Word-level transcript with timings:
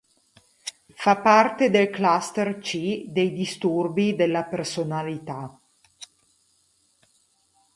Fa 0.95 1.17
parte 1.21 1.69
del 1.69 1.91
cluster 1.91 2.57
C 2.57 3.05
dei 3.09 3.31
disturbi 3.33 4.15
della 4.15 4.45
personalità. 4.45 5.55